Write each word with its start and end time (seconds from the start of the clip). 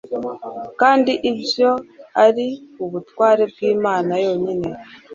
kandi 0.81 1.11
ibyo 1.31 1.69
ari 2.25 2.47
ubutware 2.83 3.43
bw'Imana 3.51 4.13
yonyine. 4.25 4.69